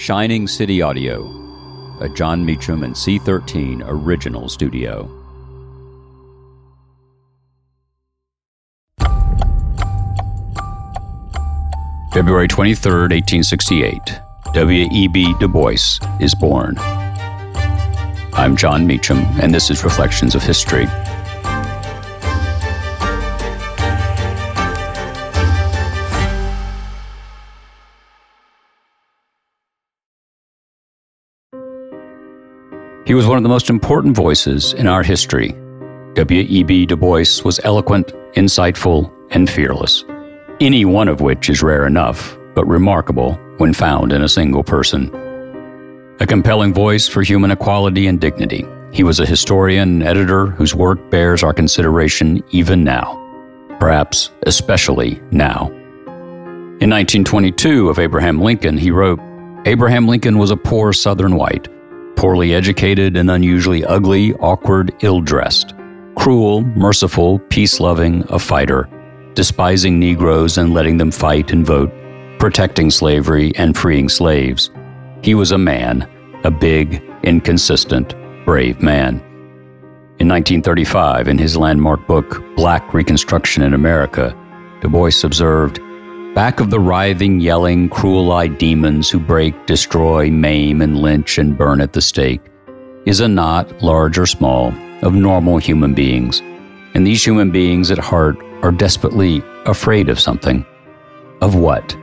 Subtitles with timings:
[0.00, 1.26] Shining City Audio,
[2.00, 5.02] a Jon Meacham and C13 original studio.
[12.14, 14.00] February 23, 1868,
[14.54, 15.34] W.E.B.
[15.38, 16.76] Du Bois is born.
[16.78, 20.86] I'm Jon Meacham, and this is Reflections of History.
[33.10, 35.48] He was one of the most important voices in our history.
[36.14, 36.86] W.E.B.
[36.86, 40.04] Du Bois was eloquent, insightful, and fearless,
[40.60, 45.10] any one of which is rare enough, but remarkable when found in a single person.
[46.20, 50.72] A compelling voice for human equality and dignity, he was a historian and editor whose
[50.72, 53.16] work bears our consideration even now,
[53.80, 55.66] perhaps especially now.
[56.78, 59.18] In 1922 of Abraham Lincoln, he wrote
[59.66, 61.66] Abraham Lincoln was a poor Southern white
[62.20, 65.72] poorly educated and unusually ugly, awkward, ill dressed,
[66.16, 68.86] cruel, merciful, peace loving, a fighter,
[69.32, 71.90] despising Negroes and letting them fight and vote,
[72.38, 74.70] protecting slavery and freeing slaves.
[75.22, 76.06] He was a man,
[76.44, 78.14] a big, inconsistent,
[78.44, 79.14] brave man.
[80.18, 84.36] In 1935, in his landmark book, Black Reconstruction in America,
[84.82, 85.80] Du Bois observed,
[86.34, 91.58] Back of the writhing, yelling, cruel eyed demons who break, destroy, maim, and lynch and
[91.58, 92.40] burn at the stake
[93.04, 96.40] is a knot, large or small, of normal human beings.
[96.94, 100.64] And these human beings at heart are desperately afraid of something.
[101.40, 101.96] Of what?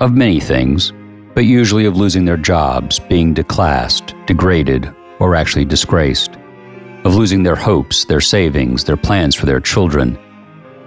[0.00, 0.92] Of many things,
[1.32, 6.32] but usually of losing their jobs, being declassed, degraded, or actually disgraced.
[7.04, 10.18] Of losing their hopes, their savings, their plans for their children.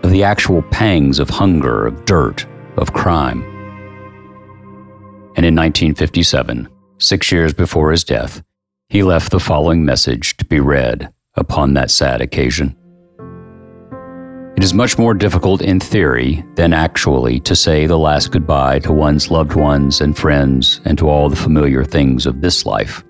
[0.04, 2.46] Of the actual pangs of hunger, of dirt,
[2.78, 3.44] of crime.
[5.36, 8.42] And in 1957, six years before his death,
[8.90, 12.76] he left the following message to be read upon that sad occasion.
[14.56, 18.94] It is much more difficult in theory than actually to say the last goodbye to
[18.94, 23.04] one's loved ones and friends and to all the familiar things of this life.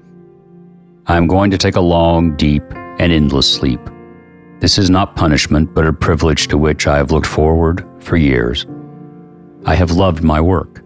[1.05, 2.63] I am going to take a long, deep,
[2.97, 3.79] and endless sleep.
[4.59, 8.65] This is not punishment, but a privilege to which I have looked forward for years.
[9.67, 10.83] I have loved my work.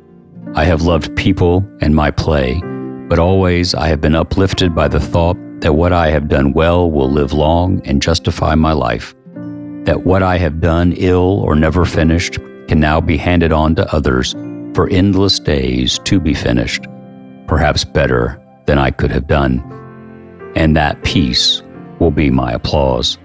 [0.55, 2.61] I have loved people and my play,
[3.09, 6.89] but always I have been uplifted by the thought that what I have done well
[6.89, 9.13] will live long and justify my life,
[9.83, 13.93] that what I have done ill or never finished can now be handed on to
[13.93, 14.31] others
[14.73, 16.85] for endless days to be finished,
[17.47, 19.61] perhaps better than I could have done.
[20.55, 21.61] And that peace
[21.99, 23.17] will be my applause.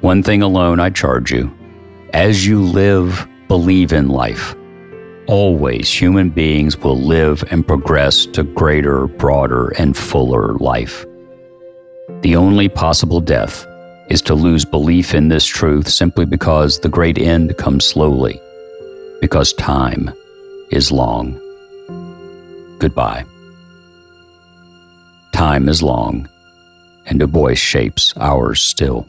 [0.00, 1.52] One thing alone I charge you
[2.14, 4.54] as you live, believe in life.
[5.26, 11.04] Always, human beings will live and progress to greater, broader, and fuller life.
[12.22, 13.66] The only possible death
[14.08, 18.40] is to lose belief in this truth simply because the great end comes slowly,
[19.20, 20.12] because time
[20.70, 21.40] is long.
[22.78, 23.24] Goodbye.
[25.32, 26.28] Time is long,
[27.06, 29.08] and Du Bois shapes ours still.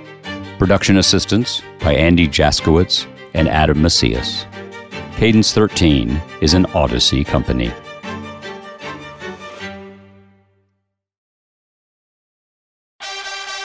[0.61, 4.45] Production assistance by Andy Jaskowitz and Adam Macias.
[5.15, 7.71] Cadence 13 is an Odyssey company.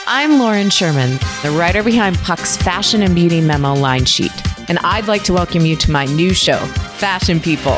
[0.07, 4.31] I'm Lauren Sherman, the writer behind Puck's Fashion and Beauty Memo line sheet,
[4.67, 6.57] and I'd like to welcome you to my new show,
[6.97, 7.77] Fashion People.